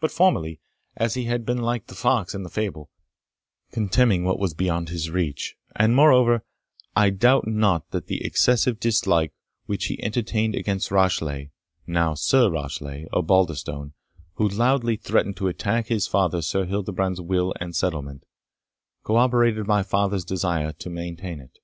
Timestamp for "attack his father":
15.46-16.42